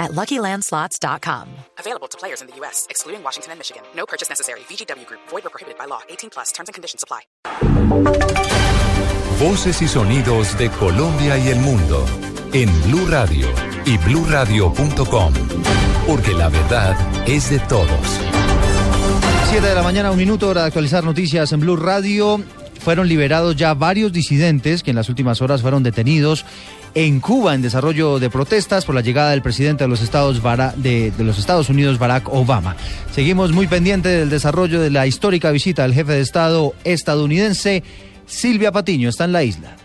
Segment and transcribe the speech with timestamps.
[0.00, 1.48] at LuckyLandSlots.com.
[1.78, 3.82] Available to players in the U.S., excluding Washington and Michigan.
[3.94, 4.60] No purchase necessary.
[4.60, 5.20] VGW Group.
[5.28, 6.00] Void or prohibited by law.
[6.08, 6.50] 18 plus.
[6.52, 7.20] Terms and conditions apply.
[9.38, 12.04] Voces y sonidos de Colombia y el mundo
[12.52, 13.46] en Blue Radio
[13.86, 15.32] y BlueRadio.com.
[16.06, 16.96] Porque la verdad
[17.28, 18.20] es de todos.
[19.50, 22.42] 7 de la mañana, un minuto, hora de actualizar noticias en Blue Radio.
[22.80, 26.44] Fueron liberados ya varios disidentes que en las últimas horas fueron detenidos
[26.94, 31.98] en Cuba en desarrollo de protestas por la llegada del presidente de los Estados, Unidos,
[31.98, 32.76] Barack Obama.
[33.12, 37.82] Seguimos muy pendientes del desarrollo de la histórica visita del jefe de Estado estadounidense.
[38.26, 39.79] Silvia Patiño está en la isla.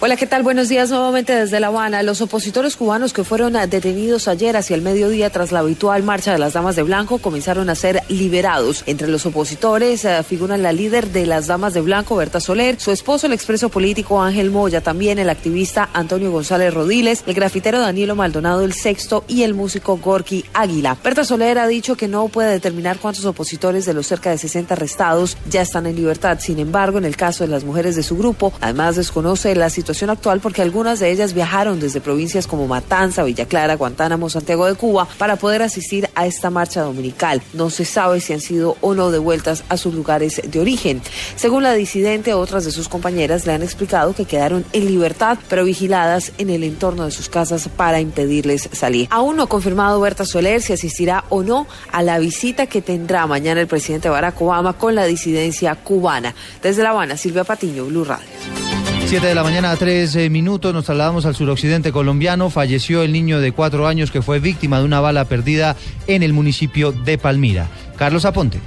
[0.00, 0.44] Hola, ¿qué tal?
[0.44, 2.04] Buenos días nuevamente desde La Habana.
[2.04, 6.38] Los opositores cubanos que fueron detenidos ayer hacia el mediodía tras la habitual marcha de
[6.38, 8.84] las Damas de Blanco comenzaron a ser liberados.
[8.86, 12.92] Entre los opositores eh, figuran la líder de las Damas de Blanco, Berta Soler, su
[12.92, 18.14] esposo, el expreso político Ángel Moya, también el activista Antonio González Rodiles, el grafitero Danilo
[18.14, 20.96] Maldonado el Sexto y el músico Gorky Águila.
[21.02, 24.74] Berta Soler ha dicho que no puede determinar cuántos opositores de los cerca de 60
[24.74, 26.38] arrestados ya están en libertad.
[26.40, 29.87] Sin embargo, en el caso de las mujeres de su grupo, además desconoce la situación
[30.10, 34.74] actual porque algunas de ellas viajaron desde provincias como Matanza, Villa Clara, Guantánamo, Santiago de
[34.74, 37.42] Cuba para poder asistir a esta marcha dominical.
[37.54, 41.00] No se sabe si han sido o no devueltas a sus lugares de origen.
[41.36, 45.64] Según la disidente, otras de sus compañeras le han explicado que quedaron en libertad, pero
[45.64, 49.08] vigiladas en el entorno de sus casas para impedirles salir.
[49.10, 53.26] Aún no ha confirmado Berta Soler si asistirá o no a la visita que tendrá
[53.26, 56.34] mañana el presidente Barack Obama con la disidencia cubana.
[56.62, 58.57] Desde La Habana, Silvia Patiño, Blue Radio.
[59.08, 62.50] 7 de la mañana a 3 eh, minutos nos trasladamos al suroccidente colombiano.
[62.50, 66.34] Falleció el niño de cuatro años que fue víctima de una bala perdida en el
[66.34, 67.68] municipio de Palmira.
[67.96, 68.60] Carlos Aponte.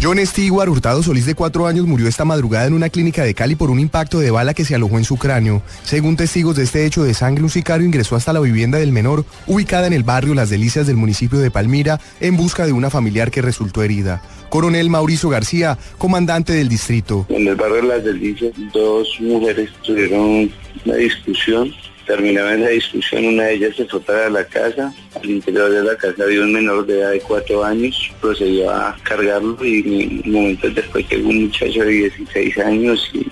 [0.00, 3.56] John Stewart Hurtado Solís, de cuatro años, murió esta madrugada en una clínica de Cali
[3.56, 5.60] por un impacto de bala que se alojó en su cráneo.
[5.82, 9.24] Según testigos de este hecho de sangre, un sicario ingresó hasta la vivienda del menor,
[9.48, 13.32] ubicada en el barrio Las Delicias del municipio de Palmira, en busca de una familiar
[13.32, 14.22] que resultó herida.
[14.50, 17.26] Coronel Mauricio García, comandante del distrito.
[17.28, 20.48] En el barrio Las Delicias, dos mujeres tuvieron
[20.84, 21.72] una discusión
[22.08, 24.94] Terminaba la discusión, una de ellas se fue para la casa.
[25.14, 28.10] Al interior de la casa había un menor de edad de cuatro años.
[28.18, 33.26] Procedió a cargarlo y momentos después llegó un muchacho de 16 años y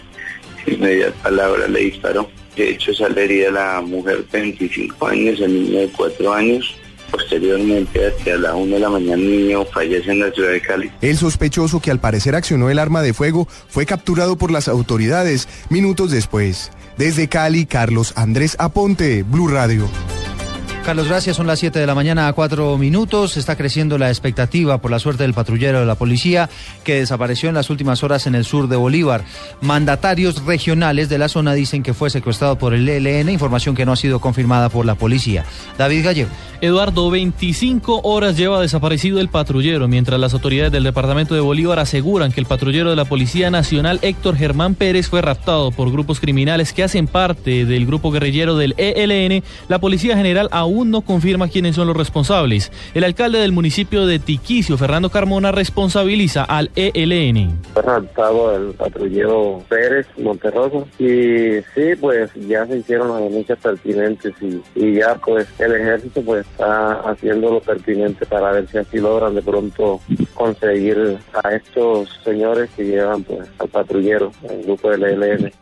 [0.67, 2.29] sin media palabra le disparó.
[2.55, 6.77] De hecho, sale herida la mujer de 25 años, el niño de cuatro años.
[7.11, 10.91] Posteriormente, hacia la una de la mañana, el niño fallece en la ciudad de Cali.
[11.01, 15.49] El sospechoso que al parecer accionó el arma de fuego fue capturado por las autoridades
[15.71, 16.71] minutos después.
[16.97, 19.89] Desde Cali, Carlos Andrés Aponte, Blue Radio.
[20.87, 21.37] Carlos, gracias.
[21.37, 23.37] Son las 7 de la mañana a 4 minutos.
[23.37, 26.49] Está creciendo la expectativa por la suerte del patrullero de la policía
[26.85, 29.25] que desapareció en las últimas horas en el sur de Bolívar.
[29.61, 33.91] Mandatarios regionales de la zona dicen que fue secuestrado por el ELN, información que no
[33.91, 35.45] ha sido confirmada por la policía.
[35.77, 36.31] David Gallego.
[36.61, 42.33] Eduardo, 25 horas lleva desaparecido el patrullero, mientras las autoridades del departamento de Bolívar aseguran
[42.33, 46.73] que el patrullero de la Policía Nacional, Héctor Germán Pérez, fue raptado por grupos criminales
[46.73, 49.43] que hacen parte del grupo guerrillero del ELN.
[49.69, 52.73] La Policía General aún no confirma quiénes son los responsables.
[52.95, 57.59] El alcalde del municipio de Tiquicio, Fernando Carmona, responsabiliza al ELN.
[57.75, 57.83] Fue
[58.57, 65.15] el patrullero Pérez Monterroso y sí, pues ya se hicieron las denuncias pertinentes y, ya
[65.17, 70.01] pues el ejército pues está haciendo lo pertinente para ver si así logran de pronto
[70.35, 75.53] conseguir a estos señores que llevan pues al patrullero, el grupo del ELN.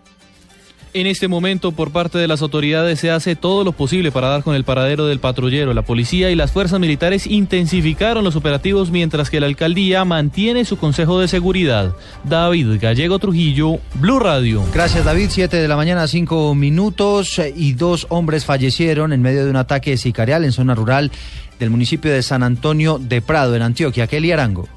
[0.97, 4.45] En este momento, por parte de las autoridades, se hace todo lo posible para dar
[4.45, 5.75] con el paradero del patrullero.
[5.75, 10.77] La policía y las fuerzas militares intensificaron los operativos mientras que la alcaldía mantiene su
[10.77, 11.97] consejo de seguridad.
[12.23, 14.63] David Gallego Trujillo, Blue Radio.
[14.73, 15.31] Gracias, David.
[15.31, 19.97] Siete de la mañana, cinco minutos y dos hombres fallecieron en medio de un ataque
[19.97, 21.11] sicarial en zona rural
[21.59, 24.07] del municipio de San Antonio de Prado, en Antioquia.
[24.07, 24.69] Kelly Arango.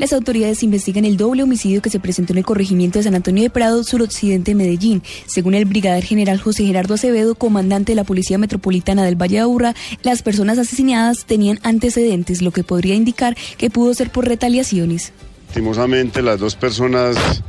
[0.00, 3.42] Las autoridades investigan el doble homicidio que se presentó en el corregimiento de San Antonio
[3.42, 5.02] de Prado, suroccidente de Medellín.
[5.26, 9.40] Según el brigadier general José Gerardo Acevedo, comandante de la Policía Metropolitana del Valle de
[9.42, 15.12] Aburrá, las personas asesinadas tenían antecedentes, lo que podría indicar que pudo ser por retaliaciones.
[15.48, 17.42] Lastimosamente, las dos personas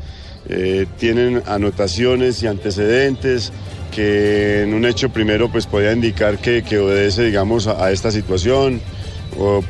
[0.50, 3.54] eh, tienen anotaciones y antecedentes
[3.96, 8.82] que en un hecho primero pues podía indicar que, obedece digamos a, esta situación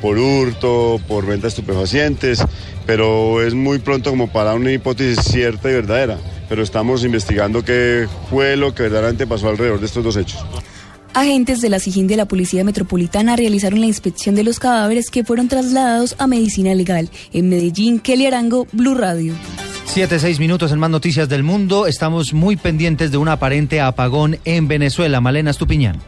[0.01, 2.43] por hurto, por venta de estupefacientes,
[2.85, 6.17] pero es muy pronto como para una hipótesis cierta y verdadera.
[6.49, 10.45] Pero estamos investigando qué fue lo que verdaderamente pasó alrededor de estos dos hechos.
[11.13, 15.25] Agentes de la SIGIN de la Policía Metropolitana realizaron la inspección de los cadáveres que
[15.25, 17.09] fueron trasladados a medicina legal.
[17.33, 19.33] En Medellín, Kelly Arango, Blue Radio.
[19.85, 21.85] Siete, seis minutos en más noticias del mundo.
[21.85, 25.19] Estamos muy pendientes de un aparente apagón en Venezuela.
[25.19, 25.99] Malena Estupiñán.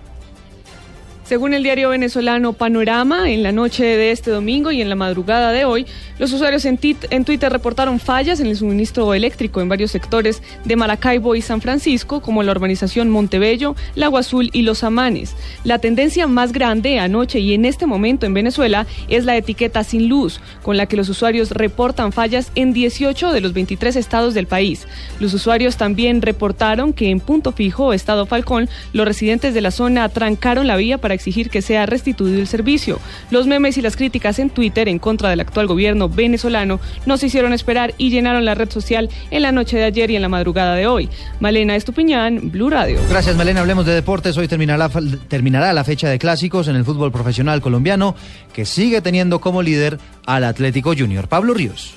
[1.33, 5.51] Según el diario venezolano Panorama, en la noche de este domingo y en la madrugada
[5.51, 5.87] de hoy,
[6.19, 11.33] los usuarios en, Twitter reportaron fallas en el suministro eléctrico en varios sectores de Maracaibo
[11.33, 15.35] y San Francisco, como la urbanización Montebello, Lago Azul y Los Amanes.
[15.63, 20.09] La tendencia más grande anoche y en este momento en Venezuela es la etiqueta sin
[20.09, 24.45] luz, con la que los usuarios reportan fallas en 18 de los 23 estados del
[24.45, 24.87] país.
[25.19, 30.07] Los usuarios también reportaron que en Punto Fijo, Estado Falcón, los residentes de la zona
[30.09, 32.99] trancaron la vía para exigir que sea restituido el servicio.
[33.31, 37.27] Los memes y las críticas en Twitter en contra del actual gobierno venezolano no se
[37.27, 40.27] hicieron esperar y llenaron la red social en la noche de ayer y en la
[40.27, 41.09] madrugada de hoy.
[41.39, 42.99] Malena Estupiñán, Blue Radio.
[43.09, 43.61] Gracias, Malena.
[43.61, 44.37] Hablemos de deportes.
[44.37, 44.89] Hoy terminará,
[45.29, 48.15] terminará la fecha de clásicos en el fútbol profesional colombiano,
[48.51, 51.29] que sigue teniendo como líder al Atlético Junior.
[51.29, 51.95] Pablo Ríos.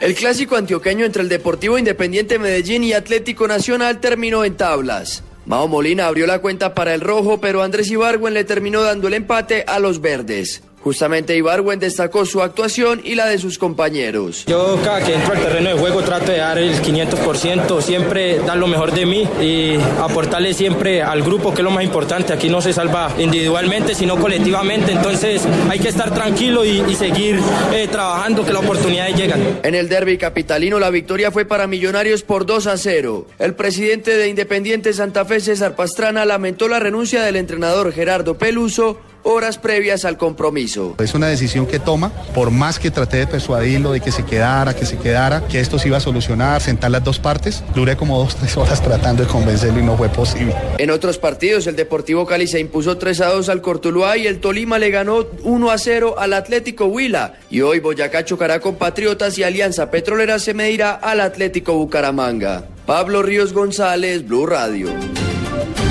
[0.00, 5.22] El clásico antioqueño entre el Deportivo Independiente Medellín y Atlético Nacional terminó en tablas.
[5.44, 9.14] Mao Molina abrió la cuenta para el rojo, pero Andrés Ibargüen le terminó dando el
[9.14, 10.62] empate a los verdes.
[10.82, 14.44] Justamente Ibarwen destacó su actuación y la de sus compañeros.
[14.46, 18.56] Yo cada que entro al terreno de juego trato de dar el 500%, siempre dar
[18.56, 22.32] lo mejor de mí y aportarle siempre al grupo, que es lo más importante.
[22.32, 24.92] Aquí no se salva individualmente, sino colectivamente.
[24.92, 27.38] Entonces hay que estar tranquilo y, y seguir
[27.72, 29.60] eh, trabajando, que las oportunidades llegan.
[29.62, 33.26] En el derby capitalino la victoria fue para Millonarios por 2 a 0.
[33.38, 38.98] El presidente de Independiente Santa Fe, César Pastrana, lamentó la renuncia del entrenador Gerardo Peluso
[39.22, 40.94] horas previas al compromiso.
[40.98, 44.74] Es una decisión que toma, por más que traté de persuadirlo de que se quedara,
[44.74, 48.18] que se quedara, que esto se iba a solucionar, sentar las dos partes, duré como
[48.18, 50.54] dos, tres horas tratando de convencerlo y no fue posible.
[50.78, 54.40] En otros partidos, el Deportivo Cali se impuso 3 a 2 al Cortuluá y el
[54.40, 57.34] Tolima le ganó 1 a 0 al Atlético Huila.
[57.50, 62.64] Y hoy Boyacá chocará con Patriotas y Alianza Petrolera se medirá al Atlético Bucaramanga.
[62.86, 64.88] Pablo Ríos González, Blue Radio.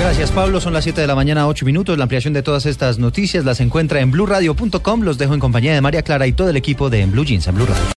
[0.02, 0.60] Gracias, Pablo.
[0.60, 1.96] Son las 7 de la mañana, 8 minutos.
[1.96, 5.02] La ampliación de todas estas noticias las encuentra en blurradio.com.
[5.02, 7.46] Los dejo en compañía de María Clara y todo el equipo de En Blue Jeans
[7.46, 7.82] en Blue Radio.